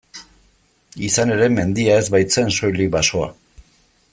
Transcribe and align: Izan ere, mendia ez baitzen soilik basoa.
Izan 1.09 1.33
ere, 1.35 1.49
mendia 1.57 1.99
ez 2.03 2.07
baitzen 2.15 2.51
soilik 2.57 2.91
basoa. 2.97 3.29